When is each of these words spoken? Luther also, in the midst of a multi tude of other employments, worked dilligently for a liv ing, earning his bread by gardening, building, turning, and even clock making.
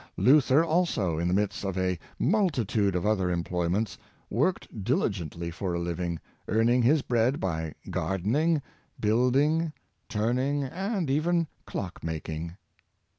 Luther 0.17 0.63
also, 0.65 1.19
in 1.19 1.27
the 1.27 1.33
midst 1.35 1.63
of 1.63 1.77
a 1.77 1.99
multi 2.17 2.65
tude 2.65 2.95
of 2.95 3.05
other 3.05 3.29
employments, 3.29 3.99
worked 4.31 4.83
dilligently 4.83 5.51
for 5.51 5.75
a 5.75 5.79
liv 5.79 5.99
ing, 5.99 6.19
earning 6.47 6.81
his 6.81 7.03
bread 7.03 7.39
by 7.39 7.75
gardening, 7.91 8.63
building, 8.99 9.71
turning, 10.09 10.63
and 10.63 11.07
even 11.11 11.45
clock 11.67 12.03
making. 12.03 12.55